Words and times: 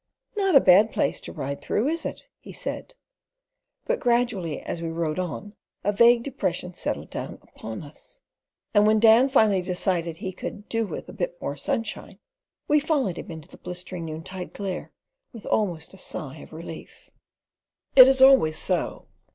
"Not 0.35 0.55
a 0.55 0.59
bad 0.59 0.91
place 0.91 1.21
to 1.21 1.31
ride 1.31 1.61
through, 1.61 1.87
is 1.87 2.07
it?" 2.07 2.25
he 2.39 2.51
said. 2.51 2.95
But 3.85 3.99
gradually 3.99 4.59
as 4.59 4.81
we 4.81 4.89
rode 4.89 5.19
on 5.19 5.53
a 5.83 5.91
vague 5.91 6.23
depression 6.23 6.73
settled 6.73 7.11
down 7.11 7.37
upon 7.43 7.83
us, 7.83 8.19
and 8.73 8.87
when 8.87 8.97
Dan 8.99 9.29
finally 9.29 9.61
decided 9.61 10.17
he 10.17 10.31
"could 10.31 10.67
do 10.67 10.87
with 10.87 11.07
a 11.07 11.13
bit 11.13 11.39
more 11.39 11.55
sunshine," 11.55 12.17
we 12.67 12.79
followed 12.79 13.19
him 13.19 13.29
into 13.29 13.47
the 13.47 13.59
blistering 13.59 14.05
noontide 14.05 14.53
glare 14.55 14.91
with 15.33 15.45
almost 15.45 15.93
a 15.93 15.99
sigh 15.99 16.37
of 16.37 16.51
relief. 16.51 17.11
It 17.95 18.07
is 18.07 18.23
always 18.23 18.57
so. 18.57 19.05